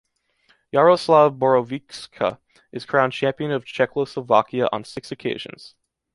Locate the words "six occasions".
4.83-5.75